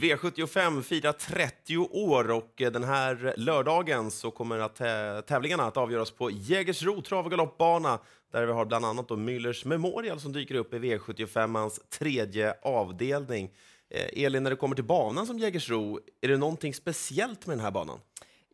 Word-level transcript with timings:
V75 0.00 0.82
firar 0.82 1.12
30 1.12 1.76
år 1.76 2.30
och 2.30 2.62
eh, 2.62 2.72
den 2.72 2.84
här 2.84 3.34
lördagen 3.36 4.10
så 4.10 4.30
kommer 4.30 4.58
att 4.58 4.78
tä- 4.80 5.22
tävlingarna 5.22 5.64
att 5.64 5.76
avgöras 5.76 6.10
på 6.10 6.30
Jägersro 6.30 7.02
trav 7.02 7.24
och 7.24 7.30
galoppbana 7.30 7.98
där 8.32 8.46
vi 8.46 8.52
har 8.52 8.64
bland 8.64 8.84
annat 8.84 9.08
då 9.08 9.16
Müllers 9.16 9.66
Memorial 9.66 10.20
som 10.20 10.32
dyker 10.32 10.54
upp 10.54 10.74
i 10.74 10.78
V75ans 10.78 11.80
tredje 11.98 12.54
avdelning. 12.62 13.50
Eh, 13.90 14.24
Elin, 14.24 14.42
när 14.42 14.50
det 14.50 14.56
kommer 14.56 14.74
till 14.74 14.84
banan 14.84 15.26
som 15.26 15.38
Jägersro, 15.38 16.00
är 16.20 16.28
det 16.28 16.36
någonting 16.36 16.74
speciellt 16.74 17.46
med 17.46 17.56
den 17.56 17.64
här 17.64 17.70
banan? 17.70 18.00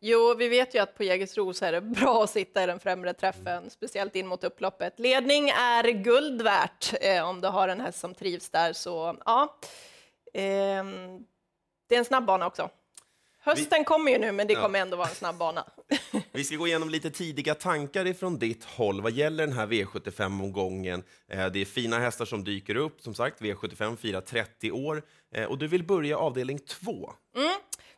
Jo, 0.01 0.35
vi 0.37 0.47
vet 0.49 0.75
ju 0.75 0.79
att 0.79 0.97
på 0.97 1.03
Jägersro 1.03 1.53
så 1.53 1.65
är 1.65 1.71
det 1.71 1.81
bra 1.81 2.23
att 2.23 2.29
sitta 2.29 2.63
i 2.63 2.65
den 2.65 2.79
främre 2.79 3.13
träffen, 3.13 3.69
speciellt 3.69 4.15
in 4.15 4.27
mot 4.27 4.43
upploppet. 4.43 4.99
Ledning 4.99 5.49
är 5.49 5.83
guld 6.03 6.41
värt 6.41 6.93
eh, 7.01 7.29
om 7.29 7.41
du 7.41 7.47
har 7.47 7.67
en 7.67 7.81
häst 7.81 7.99
som 7.99 8.13
trivs 8.15 8.49
där, 8.49 8.73
så 8.73 9.17
ja. 9.25 9.55
Ehm, 10.33 11.19
det 11.87 11.95
är 11.95 11.99
en 11.99 12.05
snabb 12.05 12.25
bana 12.25 12.47
också. 12.47 12.69
Hösten 13.45 13.83
kommer 13.83 14.11
ju 14.11 14.17
nu, 14.17 14.31
men 14.31 14.47
det 14.47 14.53
Ja. 14.53 14.61
kommer 14.61 14.79
ändå 14.79 14.97
vara 14.97 15.07
en 15.09 15.15
snabb 15.15 15.37
bana. 15.37 15.65
Vi 16.31 16.43
ska 16.43 16.55
gå 16.55 16.67
igenom 16.67 16.89
lite 16.89 17.11
tidiga 17.11 17.55
tankar 17.55 18.07
ifrån 18.07 18.39
ditt 18.39 18.63
håll 18.63 19.01
vad 19.01 19.11
gäller 19.11 19.47
den 19.47 19.55
här 19.55 19.67
V75-omgången. 19.67 21.03
Eh, 21.27 21.45
Det 21.47 21.59
är 21.61 21.65
fina 21.65 21.99
hästar 21.99 22.25
som 22.25 22.43
dyker 22.43 22.75
upp. 22.75 23.01
Som 23.01 23.13
sagt, 23.13 23.41
V75 23.41 23.95
firar 23.95 24.21
30 24.21 24.71
år 24.71 25.03
Eh, 25.35 25.45
och 25.45 25.57
du 25.57 25.67
vill 25.67 25.83
börja 25.83 26.17
avdelning 26.17 26.59
2. 26.59 27.13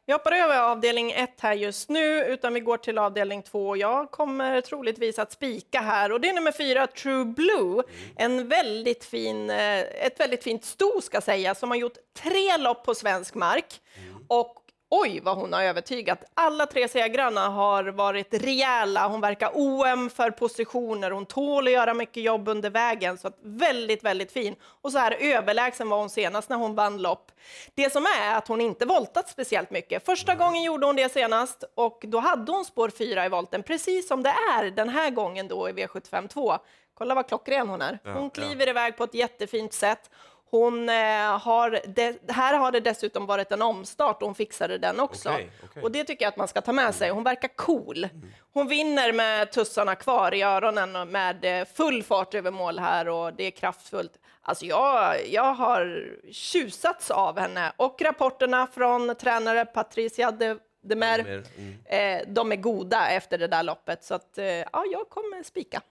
Vi 0.07 0.13
hoppar 0.13 0.31
över 0.31 0.59
avdelning 0.59 1.11
1 1.11 1.29
här 1.41 1.53
just 1.53 1.89
nu, 1.89 2.25
utan 2.25 2.53
vi 2.53 2.59
går 2.59 2.77
till 2.77 2.97
avdelning 2.97 3.43
2. 3.43 3.75
Jag 3.77 4.11
kommer 4.11 4.61
troligtvis 4.61 5.19
att 5.19 5.31
spika 5.31 5.79
här 5.79 6.11
och 6.11 6.21
det 6.21 6.29
är 6.29 6.33
nummer 6.33 6.51
4, 6.51 6.87
True 6.87 7.25
Blue. 7.25 7.83
En 8.15 8.47
väldigt 8.47 9.05
fin, 9.05 9.49
eh, 9.49 9.79
ett 9.79 10.19
väldigt 10.19 10.43
fint 10.43 10.65
sto 10.65 11.01
ska 11.01 11.21
sägas, 11.21 11.59
som 11.59 11.69
har 11.69 11.77
gjort 11.77 11.97
tre 12.23 12.57
lopp 12.57 12.85
på 12.85 12.95
svensk 12.95 13.35
mark. 13.35 13.81
Och 14.27 14.64
oj 14.89 15.19
vad 15.23 15.37
hon 15.37 15.53
har 15.53 15.63
övertygat. 15.63 16.23
Alla 16.33 16.65
tre 16.65 16.87
segrarna 16.87 17.49
har 17.49 17.83
varit 17.83 18.33
rejäla. 18.43 19.07
Hon 19.07 19.21
verkar 19.21 19.51
OM 19.53 20.09
för 20.09 20.31
positioner. 20.31 21.11
Hon 21.11 21.25
tål 21.25 21.67
att 21.67 21.73
göra 21.73 21.93
mycket 21.93 22.23
jobb 22.23 22.47
under 22.47 22.69
vägen. 22.69 23.17
Så 23.17 23.31
väldigt, 23.43 24.03
väldigt 24.03 24.31
fin. 24.31 24.55
Och 24.81 24.91
så 24.91 24.97
här 24.97 25.17
överlägsen 25.19 25.89
var 25.89 25.97
hon 25.97 26.09
senast 26.09 26.49
när 26.49 26.57
hon 26.57 26.75
vann 26.75 27.01
lopp. 27.01 27.31
Det 27.75 27.89
som 27.89 28.05
är 28.05 28.35
att 28.37 28.47
hon 28.47 28.61
inte 28.61 28.85
voltat 28.85 29.29
speciellt 29.29 29.71
mycket. 29.71 30.05
Första 30.05 30.35
gången 30.35 30.63
gjorde 30.63 30.85
hon 30.85 30.95
det 30.95 31.11
senast 31.11 31.63
och 31.75 32.03
då 32.07 32.19
hade 32.19 32.51
hon 32.51 32.65
spår 32.65 32.89
4 32.89 33.25
i 33.25 33.29
volten, 33.29 33.63
precis 33.63 34.07
som 34.07 34.23
det 34.23 34.29
är 34.29 34.63
den 34.71 34.89
här 34.89 35.09
gången 35.09 35.47
då 35.47 35.69
i 35.69 35.71
V75 35.71 36.27
2. 36.27 36.57
Kolla 36.93 37.15
vad 37.15 37.27
klockren 37.27 37.69
hon 37.69 37.81
är. 37.81 37.99
Hon 38.03 38.23
Ja, 38.23 38.29
kliver 38.29 38.69
iväg 38.69 38.97
på 38.97 39.03
ett 39.03 39.13
jättefint 39.13 39.73
sätt. 39.73 40.09
Hon 40.55 40.89
eh, 40.89 41.39
har, 41.39 41.79
de, 41.87 42.19
här 42.27 42.57
har 42.57 42.71
det 42.71 42.79
dessutom 42.79 43.25
varit 43.25 43.51
en 43.51 43.61
omstart 43.61 44.21
och 44.21 44.27
hon 44.27 44.35
fixade 44.35 44.77
den 44.77 44.99
också. 44.99 45.29
Okej, 45.29 45.51
okej. 45.63 45.83
Och 45.83 45.91
det 45.91 46.03
tycker 46.03 46.25
jag 46.25 46.29
att 46.29 46.37
man 46.37 46.47
ska 46.47 46.61
ta 46.61 46.71
med 46.71 46.95
sig. 46.95 47.09
Hon 47.09 47.23
verkar 47.23 47.47
cool. 47.47 48.07
Hon 48.53 48.67
vinner 48.67 49.13
med 49.13 49.51
tussarna 49.51 49.95
kvar 49.95 50.33
i 50.33 50.41
öronen 50.41 50.95
och 50.95 51.07
med 51.07 51.59
eh, 51.61 51.67
full 51.73 52.03
fart 52.03 52.33
över 52.33 52.51
mål 52.51 52.79
här 52.79 53.07
och 53.07 53.33
det 53.33 53.43
är 53.43 53.51
kraftfullt. 53.51 54.11
Alltså 54.41 54.65
jag, 54.65 55.27
jag 55.29 55.53
har 55.53 56.13
tjusats 56.31 57.11
av 57.11 57.39
henne 57.39 57.71
och 57.77 58.01
rapporterna 58.01 58.67
från 58.67 59.15
tränare 59.15 59.65
Patricia 59.65 60.31
de, 60.31 60.59
de 60.81 60.95
Mer, 60.95 61.43
mm. 61.57 61.75
eh, 61.85 62.27
de 62.27 62.51
är 62.51 62.55
goda 62.55 63.09
efter 63.09 63.37
det 63.37 63.47
där 63.47 63.63
loppet. 63.63 64.03
Så 64.03 64.15
att, 64.15 64.37
eh, 64.37 64.45
ja, 64.45 64.83
jag 64.91 65.09
kommer 65.09 65.43
spika. 65.43 65.81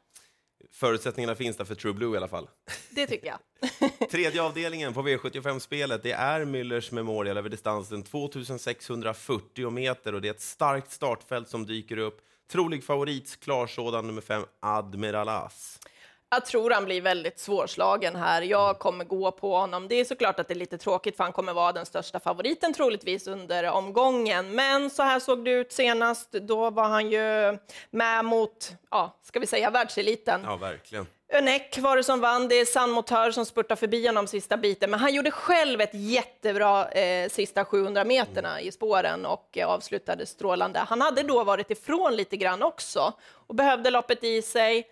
Förutsättningarna 0.72 1.34
finns 1.34 1.56
där 1.56 1.64
för 1.64 1.74
True 1.74 1.92
Blue 1.92 2.14
i 2.14 2.16
alla 2.16 2.28
fall. 2.28 2.48
Det 2.90 3.06
tycker 3.06 3.26
jag. 3.26 3.38
Tredje 4.10 4.42
avdelningen 4.42 4.94
på 4.94 5.02
V75-spelet 5.02 6.02
det 6.02 6.12
är 6.12 6.44
Müllers 6.44 6.94
Memorial 6.94 7.36
över 7.36 7.48
distansen 7.48 8.02
2640 8.02 9.70
meter 9.70 10.14
och 10.14 10.20
det 10.20 10.28
är 10.28 10.32
ett 10.32 10.40
starkt 10.40 10.92
startfält 10.92 11.48
som 11.48 11.66
dyker 11.66 11.96
upp. 11.96 12.20
Trolig 12.50 12.84
favorit, 12.84 13.40
klar 13.40 13.66
sådan, 13.66 14.06
nummer 14.06 14.20
fem, 14.20 14.42
Admiral 14.60 15.28
As. 15.28 15.78
Jag 16.30 16.46
tror 16.46 16.70
han 16.70 16.84
blir 16.84 17.00
väldigt 17.00 17.38
svårslagen 17.38 18.16
här. 18.16 18.42
Jag 18.42 18.78
kommer 18.78 19.04
gå 19.04 19.30
på 19.32 19.56
honom. 19.56 19.88
Det 19.88 19.94
är 19.94 20.04
såklart 20.04 20.40
att 20.40 20.48
det 20.48 20.54
är 20.54 20.58
lite 20.58 20.78
tråkigt 20.78 21.16
för 21.16 21.24
han 21.24 21.32
kommer 21.32 21.52
vara 21.52 21.72
den 21.72 21.86
största 21.86 22.20
favoriten 22.20 22.72
troligtvis 22.72 23.26
under 23.26 23.70
omgången. 23.70 24.54
Men 24.54 24.90
så 24.90 25.02
här 25.02 25.20
såg 25.20 25.44
det 25.44 25.50
ut 25.50 25.72
senast. 25.72 26.32
Då 26.32 26.70
var 26.70 26.88
han 26.88 27.10
ju 27.10 27.58
med 27.90 28.24
mot, 28.24 28.72
ja, 28.90 29.18
ska 29.22 29.40
vi 29.40 29.46
säga 29.46 29.70
världseliten. 29.70 30.40
Ja, 30.44 30.56
verkligen. 30.56 31.06
Önek 31.32 31.78
var 31.78 31.96
det 31.96 32.04
som 32.04 32.20
vann. 32.20 32.48
Det 32.48 32.54
är 32.54 32.64
San 32.64 32.90
Motör 32.90 33.30
som 33.30 33.46
spurtar 33.46 33.76
förbi 33.76 34.06
honom 34.06 34.26
sista 34.26 34.56
biten. 34.56 34.90
Men 34.90 35.00
han 35.00 35.14
gjorde 35.14 35.30
själv 35.30 35.80
ett 35.80 35.94
jättebra 35.94 36.88
eh, 36.88 37.28
sista 37.28 37.64
700 37.64 38.04
meterna 38.04 38.60
i 38.60 38.72
spåren 38.72 39.26
och 39.26 39.58
eh, 39.58 39.68
avslutade 39.68 40.26
strålande. 40.26 40.78
Han 40.78 41.00
hade 41.00 41.22
då 41.22 41.44
varit 41.44 41.70
ifrån 41.70 42.16
lite 42.16 42.36
grann 42.36 42.62
också 42.62 43.12
och 43.46 43.54
behövde 43.54 43.90
loppet 43.90 44.24
i 44.24 44.42
sig. 44.42 44.86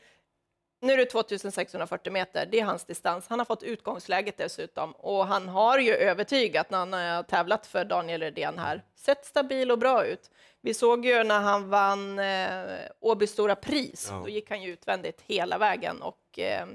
Nu 0.83 0.93
är 0.93 0.97
det 0.97 1.05
2640 1.07 2.13
meter, 2.13 2.47
det 2.47 2.61
är 2.61 2.65
hans 2.65 2.85
distans. 2.85 3.27
Han 3.29 3.39
har 3.39 3.47
fått 3.47 3.63
utgångsläget 3.63 4.37
dessutom 4.37 4.93
och 4.93 5.27
han 5.27 5.49
har 5.49 5.79
ju 5.79 5.95
övertygat 5.95 6.71
när 6.71 6.79
han 6.79 6.93
har 6.93 7.23
tävlat 7.23 7.67
för 7.67 7.85
Daniel 7.85 8.21
Redén 8.21 8.59
här. 8.59 8.85
Sett 8.95 9.25
stabil 9.27 9.71
och 9.71 9.79
bra 9.79 10.05
ut. 10.07 10.31
Vi 10.61 10.75
såg 10.75 11.07
ju 11.07 11.25
när 11.25 11.41
han 11.41 11.69
vann 11.69 12.19
eh, 12.19 12.79
Åby 13.01 13.27
Stora 13.27 13.57
Pris, 13.57 14.09
Ja. 14.11 14.21
då 14.23 14.29
gick 14.29 14.51
han 14.51 14.63
ju 14.63 14.73
utvändigt 14.73 15.21
hela 15.27 15.59
vägen 15.59 16.03
och 16.03 16.39
eh, 16.39 16.67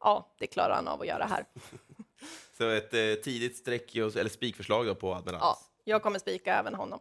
ja, 0.00 0.34
det 0.38 0.46
klarar 0.46 0.74
han 0.74 0.88
av 0.88 1.00
att 1.00 1.06
göra 1.06 1.24
här. 1.24 1.44
Så 2.58 2.68
ett 2.70 2.94
eh, 2.94 3.14
tidigt 3.24 3.56
streck, 3.56 3.94
eller 3.96 4.28
spikförslag 4.28 4.86
då 4.86 4.94
på 4.94 5.14
Admiral 5.14 5.38
Ja, 5.42 5.58
jag 5.84 6.02
kommer 6.02 6.18
spika 6.18 6.54
även 6.54 6.74
honom. 6.74 7.00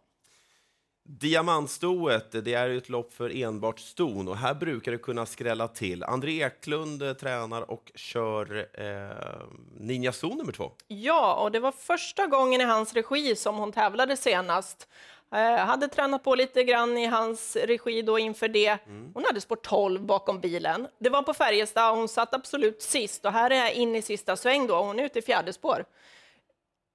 Diamantstoet, 1.07 2.31
det 2.31 2.53
är 2.53 2.69
ett 2.69 2.89
lopp 2.89 3.13
för 3.13 3.41
enbart 3.41 3.79
ston 3.79 4.27
och 4.27 4.37
här 4.37 4.53
brukar 4.53 4.91
det 4.91 4.97
kunna 4.97 5.25
skrälla 5.25 5.67
till. 5.67 6.03
André 6.03 6.43
Eklund 6.43 7.03
eh, 7.03 7.13
tränar 7.13 7.71
och 7.71 7.91
kör 7.95 8.67
eh, 8.73 9.47
Ninja 9.79 10.11
Zon 10.11 10.37
nummer 10.37 10.51
två. 10.51 10.71
Ja, 10.87 11.35
och 11.35 11.51
det 11.51 11.59
var 11.59 11.71
första 11.71 12.27
gången 12.27 12.61
i 12.61 12.63
hans 12.63 12.93
regi 12.93 13.35
som 13.35 13.55
hon 13.57 13.71
tävlade 13.71 14.17
senast. 14.17 14.87
Eh, 15.33 15.55
hade 15.55 15.87
tränat 15.87 16.23
på 16.23 16.35
lite 16.35 16.63
grann 16.63 16.97
i 16.97 17.05
hans 17.05 17.55
regi 17.55 18.01
då 18.01 18.19
inför 18.19 18.47
det. 18.47 18.77
Hon 19.13 19.25
hade 19.25 19.41
spår 19.41 19.55
12 19.55 20.01
bakom 20.01 20.39
bilen. 20.39 20.87
Det 20.99 21.09
var 21.09 21.21
på 21.21 21.33
Färjestad 21.33 21.91
och 21.91 21.97
hon 21.97 22.07
satt 22.07 22.33
absolut 22.33 22.81
sist 22.81 23.25
och 23.25 23.31
här 23.31 23.51
är 23.51 23.55
jag 23.55 23.73
in 23.73 23.95
i 23.95 24.01
sista 24.01 24.35
sväng 24.35 24.67
då. 24.67 24.75
Hon 24.75 24.99
är 24.99 25.03
ute 25.03 25.19
i 25.19 25.21
fjärde 25.21 25.53
spår. 25.53 25.85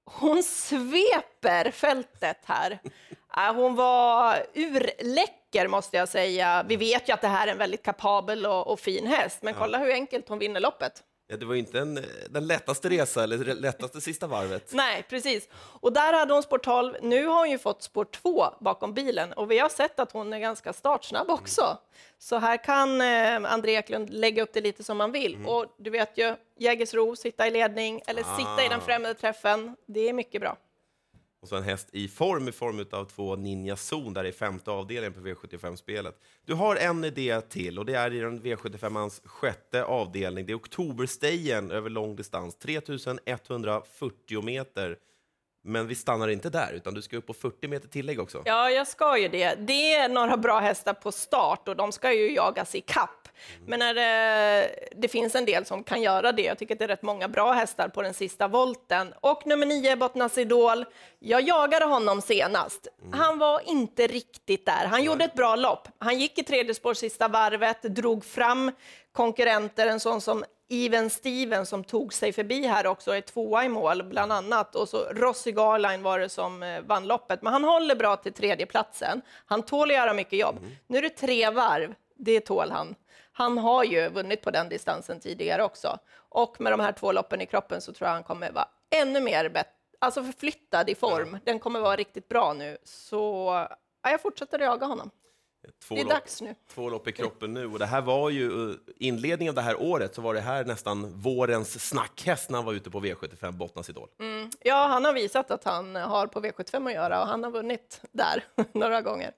Hon 0.05 0.43
sveper 0.43 1.71
fältet 1.71 2.39
här. 2.45 2.79
Äh, 3.37 3.53
Hon 3.53 3.75
var 3.75 4.43
urläcker 4.53 5.67
måste 5.67 5.97
jag 5.97 6.09
säga. 6.09 6.65
Vi 6.67 6.75
vet 6.75 7.09
ju 7.09 7.13
att 7.13 7.21
det 7.21 7.27
här 7.27 7.47
är 7.47 7.51
en 7.51 7.57
väldigt 7.57 7.83
kapabel 7.83 8.45
och, 8.45 8.67
och 8.67 8.79
fin 8.79 9.07
häst, 9.07 9.39
men 9.41 9.53
kolla 9.53 9.77
hur 9.77 9.91
enkelt 9.91 10.29
hon 10.29 10.39
vinner 10.39 10.59
loppet. 10.59 11.03
Ja, 11.27 11.37
det 11.37 11.45
var 11.45 11.55
inte 11.55 11.79
en, 11.79 11.97
eh, 11.97 12.03
den 12.29 12.47
lättaste 12.47 12.89
resa, 12.89 13.23
eller 13.23 13.37
det 13.37 13.53
lättaste 13.53 14.01
sista 14.01 14.27
varvet. 14.27 14.73
Nej, 14.73 15.03
precis. 15.09 15.49
Och 15.53 15.93
där 15.93 16.13
hade 16.13 16.33
hon 16.33 16.43
spår 16.43 16.57
12. 16.57 16.93
Nu 17.01 17.25
har 17.25 17.37
hon 17.37 17.49
ju 17.49 17.57
fått 17.57 17.83
spår 17.83 18.05
2 18.05 18.45
bakom 18.59 18.93
bilen 18.93 19.33
och 19.33 19.51
vi 19.51 19.59
har 19.59 19.69
sett 19.69 19.99
att 19.99 20.11
hon 20.11 20.33
är 20.33 20.39
ganska 20.39 20.73
startsnabb 20.73 21.29
också. 21.29 21.77
Så 22.19 22.37
här 22.37 22.57
kan 22.63 23.01
eh, 23.01 23.53
André 23.53 23.75
Eklund 23.75 24.09
lägga 24.09 24.43
upp 24.43 24.53
det 24.53 24.61
lite 24.61 24.83
som 24.83 24.97
man 24.97 25.11
vill. 25.11 25.37
Och 25.47 25.65
du 25.77 25.89
vet 25.89 26.17
ju, 26.17 26.35
Jägersro, 26.59 27.15
sitta 27.15 27.47
i 27.47 27.51
ledning 27.51 28.01
eller 28.07 28.23
sitta 28.23 28.65
i 28.65 28.67
den 28.69 28.79
Ah. 28.79 28.83
främre 28.85 29.13
träffen. 29.13 29.75
Det 29.87 30.09
är 30.09 30.13
mycket 30.13 30.41
bra. 30.41 30.57
Och 31.41 31.47
så 31.47 31.55
en 31.55 31.63
häst 31.63 31.89
i 31.91 32.07
form 32.07 32.47
i 32.47 32.51
form 32.51 32.85
av 32.91 33.05
två 33.05 33.35
Ninja 33.35 33.75
Zon 33.75 34.13
där 34.13 34.23
i 34.23 34.31
femte 34.31 34.71
avdelningen 34.71 35.13
på 35.13 35.19
V75-spelet. 35.19 36.19
Du 36.45 36.53
har 36.53 36.75
en 36.75 37.03
idé 37.03 37.41
till 37.41 37.79
och 37.79 37.85
det 37.85 37.93
är 37.93 38.13
i 38.13 38.19
den 38.19 38.41
V75ans 38.41 39.27
sjätte 39.27 39.83
avdelning. 39.83 40.45
Det 40.45 40.53
är 40.53 40.57
Oktoberstejen 40.57 41.71
över 41.71 41.89
lång 41.89 42.15
distans, 42.15 42.55
3140 42.55 44.41
meter. 44.41 44.97
Men 45.63 45.87
vi 45.87 45.95
stannar 45.95 46.27
inte 46.27 46.49
där, 46.49 46.73
utan 46.73 46.93
du 46.93 47.01
ska 47.01 47.17
upp 47.17 47.27
på 47.27 47.33
40 47.33 47.67
meter 47.67 47.87
tillägg 47.87 48.19
också. 48.19 48.41
Ja, 48.45 48.69
jag 48.69 48.87
ska 48.87 49.17
ju 49.17 49.27
det. 49.27 49.55
Det 49.55 49.93
är 49.93 50.09
några 50.09 50.37
bra 50.37 50.59
hästar 50.59 50.93
på 50.93 51.11
start 51.11 51.67
och 51.67 51.75
de 51.75 51.91
ska 51.91 52.13
ju 52.13 52.33
jagas 52.33 52.75
i 52.75 52.81
kapp. 52.81 53.20
Men 53.65 53.79
när 53.79 53.93
det, 53.93 54.69
det 54.95 55.07
finns 55.07 55.35
en 55.35 55.45
del 55.45 55.65
som 55.65 55.83
kan 55.83 56.01
göra 56.01 56.31
det. 56.31 56.41
Jag 56.41 56.57
tycker 56.57 56.75
att 56.75 56.79
det 56.79 56.85
är 56.85 56.87
rätt 56.87 57.01
många 57.01 57.27
bra 57.27 57.51
hästar 57.51 57.87
på 57.87 58.01
den 58.01 58.13
sista 58.13 58.47
volten. 58.47 59.13
Och 59.19 59.47
nummer 59.47 59.65
nio, 59.65 59.95
Bottnas 59.95 60.37
Idol. 60.37 60.85
Jag 61.19 61.41
jagade 61.41 61.85
honom 61.85 62.21
senast. 62.21 62.87
Han 63.13 63.37
var 63.37 63.61
inte 63.65 64.07
riktigt 64.07 64.65
där. 64.65 64.85
Han 64.85 65.03
gjorde 65.03 65.25
ett 65.25 65.33
bra 65.33 65.55
lopp. 65.55 65.87
Han 65.99 66.19
gick 66.19 66.39
i 66.39 66.43
tredje 66.43 66.73
spår 66.73 66.93
sista 66.93 67.27
varvet, 67.27 67.81
drog 67.81 68.25
fram 68.25 68.71
konkurrenter, 69.11 69.87
en 69.87 69.99
sån 69.99 70.21
som 70.21 70.43
Even 70.73 71.09
Steven 71.09 71.65
som 71.65 71.83
tog 71.83 72.13
sig 72.13 72.33
förbi 72.33 72.67
här 72.67 72.87
också, 72.87 73.11
är 73.11 73.21
tvåa 73.21 73.65
i 73.65 73.69
mål 73.69 74.03
bland 74.03 74.31
annat. 74.31 74.75
Och 74.75 74.89
så 74.89 74.97
Rossi 74.97 75.51
Garline 75.51 76.03
var 76.03 76.19
det 76.19 76.29
som 76.29 76.63
eh, 76.63 76.81
vann 76.81 77.07
loppet. 77.07 77.41
Men 77.41 77.53
han 77.53 77.63
håller 77.63 77.95
bra 77.95 78.15
till 78.15 78.33
tredjeplatsen. 78.33 79.21
Han 79.45 79.61
tål 79.61 79.91
att 79.91 79.95
göra 79.95 80.13
mycket 80.13 80.39
jobb. 80.39 80.55
Nu 80.87 80.97
är 80.97 81.01
det 81.01 81.09
tre 81.09 81.49
varv, 81.49 81.93
det 82.23 82.39
tål 82.39 82.71
han. 82.71 82.95
Han 83.31 83.57
har 83.57 83.83
ju 83.83 84.09
vunnit 84.09 84.41
på 84.41 84.51
den 84.51 84.69
distansen 84.69 85.19
tidigare 85.19 85.63
också. 85.63 85.97
Och 86.15 86.61
med 86.61 86.73
de 86.73 86.79
här 86.79 86.91
två 86.91 87.11
loppen 87.11 87.41
i 87.41 87.45
kroppen 87.45 87.81
så 87.81 87.93
tror 87.93 88.07
jag 88.07 88.13
han 88.13 88.23
kommer 88.23 88.51
vara 88.51 88.67
ännu 88.95 89.19
mer 89.21 89.49
bet- 89.49 89.65
alltså 89.99 90.23
förflyttad 90.23 90.89
i 90.89 90.95
form. 90.95 91.37
Den 91.45 91.59
kommer 91.59 91.79
vara 91.79 91.95
riktigt 91.95 92.27
bra 92.29 92.53
nu. 92.53 92.77
Så 92.83 93.17
ja, 94.03 94.11
jag 94.11 94.21
fortsätter 94.21 94.59
jaga 94.59 94.85
honom. 94.85 95.09
Två 95.83 95.95
Det 95.95 96.01
är 96.01 96.05
lopp, 96.05 96.13
dags 96.13 96.41
nu. 96.41 96.55
två 96.73 96.89
lopp 96.89 97.07
i 97.07 97.11
kroppen 97.11 97.53
nu. 97.53 97.65
Och 97.65 97.79
det 97.79 97.85
här 97.85 98.01
var 98.01 98.29
ju 98.29 98.69
eh, 98.69 98.75
inledningen 98.97 99.51
av 99.51 99.55
det 99.55 99.61
här 99.61 99.81
året, 99.81 100.15
så 100.15 100.21
var 100.21 100.33
det 100.33 100.39
här 100.39 100.65
nästan 100.65 101.21
vårens 101.21 101.87
snackhäst 101.89 102.49
när 102.49 102.57
han 102.57 102.65
var 102.65 102.73
ute 102.73 102.89
på 102.89 102.99
V75 102.99 103.51
Bottnas 103.51 103.89
Idol. 103.89 104.09
Ja, 104.59 104.87
han 104.87 105.05
har 105.05 105.13
visat 105.13 105.51
att 105.51 105.63
han 105.63 105.95
har 105.95 106.27
på 106.27 106.39
V75 106.41 106.87
att 106.87 106.93
göra 106.93 107.21
och 107.21 107.27
han 107.27 107.43
har 107.43 107.51
vunnit 107.51 108.01
där 108.11 108.43
några 108.73 109.01
gånger. 109.01 109.31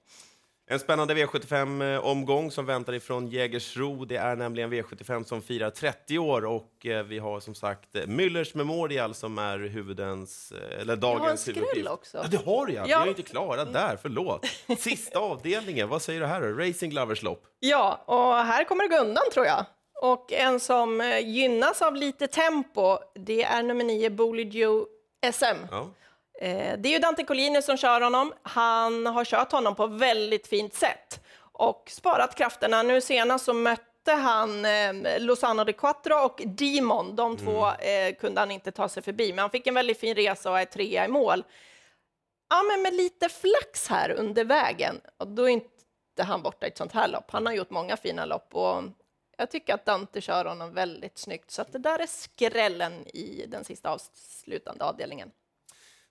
En 0.67 0.79
spännande 0.79 1.13
V75-omgång 1.13 2.51
som 2.51 2.65
väntar 2.65 2.93
ifrån 2.93 3.27
Jägersro. 3.27 4.05
Det 4.05 4.15
är 4.15 4.35
nämligen 4.35 4.73
V75 4.73 5.23
som 5.23 5.41
firar 5.41 5.69
30 5.69 6.19
år 6.19 6.45
och 6.45 6.85
eh, 6.85 7.03
vi 7.03 7.19
har 7.19 7.39
som 7.39 7.55
sagt 7.55 7.95
eh, 7.95 8.01
Müllers 8.01 8.57
Memorial 8.57 9.13
som 9.13 9.37
är 9.37 9.59
huvudens, 9.59 10.51
eh, 10.51 10.81
eller 10.81 10.95
dagens 10.95 11.41
skräll 11.41 11.55
huvuduppgift. 11.55 11.89
också. 11.89 12.17
Ja, 12.17 12.23
det 12.31 12.45
har 12.45 12.67
jag! 12.67 12.75
Ja. 12.75 12.89
Jag 12.89 13.03
är 13.03 13.07
inte 13.07 13.21
klara 13.21 13.65
där, 13.65 13.97
förlåt. 14.01 14.45
Sista 14.79 15.19
avdelningen, 15.19 15.89
vad 15.89 16.01
säger 16.01 16.19
du 16.19 16.25
här 16.25 16.41
då? 16.41 16.47
Racing 16.47 16.93
Lovers 16.93 17.23
lopp. 17.23 17.43
Ja, 17.59 18.03
och 18.05 18.35
här 18.35 18.63
kommer 18.63 18.83
det 18.89 18.95
gå 18.95 19.01
undan 19.01 19.23
tror 19.33 19.45
jag. 19.45 19.65
Och 20.01 20.33
en 20.33 20.59
som 20.59 21.19
gynnas 21.23 21.81
av 21.81 21.95
lite 21.95 22.27
tempo, 22.27 22.97
det 23.15 23.43
är 23.43 23.63
nummer 23.63 23.83
9, 23.83 24.09
Bully 24.09 24.43
Joe 24.43 24.85
SM. 25.33 25.45
Ja. 25.71 25.89
Eh, 26.43 26.77
Det 26.79 26.89
är 26.89 26.93
ju 26.93 26.99
Dante 26.99 27.23
Collini 27.23 27.61
som 27.61 27.77
kör 27.77 28.01
honom. 28.01 28.33
Han 28.41 29.05
har 29.05 29.25
kört 29.25 29.51
honom 29.51 29.75
på 29.75 29.87
väldigt 29.87 30.47
fint 30.47 30.73
sätt 30.73 31.23
och 31.39 31.91
sparat 31.91 32.35
krafterna. 32.35 32.83
Nu 32.83 33.01
senast 33.01 33.45
så 33.45 33.53
mötte 33.53 34.11
han 34.11 34.65
eh, 34.65 35.19
Lozano 35.19 35.63
de 35.63 35.73
Quattro 35.73 36.15
och 36.15 36.41
Demon. 36.45 37.15
De 37.15 37.37
två 37.37 37.67
eh, 37.67 38.15
kunde 38.19 38.41
han 38.41 38.51
inte 38.51 38.71
ta 38.71 38.89
sig 38.89 39.03
förbi, 39.03 39.29
men 39.29 39.39
han 39.39 39.49
fick 39.49 39.67
en 39.67 39.73
väldigt 39.73 39.99
fin 39.99 40.15
resa 40.15 40.51
och 40.51 40.59
är 40.59 40.65
trea 40.65 41.05
i 41.05 41.07
mål. 41.07 41.43
Ja, 42.49 42.63
men 42.63 42.81
med 42.81 42.93
lite 42.93 43.29
flax 43.29 43.87
här 43.87 44.09
under 44.11 44.45
vägen, 44.45 45.01
och 45.17 45.27
då 45.27 45.43
är 45.43 45.53
inte 45.53 46.23
han 46.23 46.41
borta 46.41 46.65
i 46.65 46.69
ett 46.69 46.77
sånt 46.77 46.91
här 46.93 47.07
lopp. 47.07 47.31
Han 47.31 47.45
har 47.45 47.53
gjort 47.53 47.69
många 47.69 47.97
fina 47.97 48.25
lopp 48.25 48.55
och 48.55 48.83
jag 49.37 49.51
tycker 49.51 49.73
att 49.73 49.85
Dante 49.85 50.21
kör 50.21 50.45
honom 50.45 50.73
väldigt 50.73 51.17
snyggt. 51.17 51.51
Så 51.51 51.61
att 51.61 51.71
det 51.71 51.79
där 51.79 51.99
är 51.99 52.07
skrällen 52.07 53.07
i 53.07 53.45
den 53.47 53.63
sista 53.63 53.89
avslutande 53.89 54.85
avdelningen. 54.85 55.31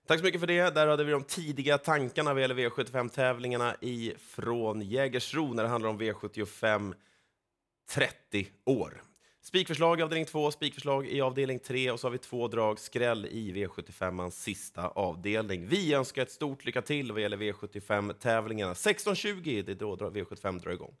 Tack 0.07 0.19
så 0.19 0.25
mycket 0.25 0.39
för 0.39 0.47
det. 0.47 0.75
Där 0.75 0.87
hade 0.87 1.03
vi 1.03 1.11
de 1.11 1.23
tidiga 1.23 1.77
tankarna 1.77 2.33
vad 2.33 2.41
gäller 2.41 2.55
V75-tävlingarna 2.55 3.75
från 4.17 4.81
Jägersro 4.81 5.53
när 5.53 5.63
det 5.63 5.69
handlar 5.69 5.89
om 5.89 6.01
V75 6.01 6.93
30 7.89 8.47
år. 8.65 9.03
Spikförslag 9.41 9.99
i 9.99 10.03
avdelning 10.03 10.25
2, 10.25 10.51
spikförslag 10.51 11.07
i 11.07 11.21
avdelning 11.21 11.59
3 11.59 11.91
och 11.91 11.99
så 11.99 12.07
har 12.07 12.11
vi 12.11 12.17
två 12.17 12.47
drag 12.47 12.79
skräll 12.79 13.25
i 13.25 13.53
V75ans 13.53 14.29
sista 14.29 14.87
avdelning. 14.87 15.67
Vi 15.67 15.93
önskar 15.93 16.21
ett 16.21 16.31
stort 16.31 16.65
lycka 16.65 16.81
till 16.81 17.11
vad 17.11 17.21
gäller 17.21 17.37
V75-tävlingarna. 17.37 18.73
16.20, 18.73 19.63
det 19.63 19.71
är 19.71 19.75
då 19.75 19.95
V75 19.95 20.59
drar 20.59 20.71
igång. 20.71 20.95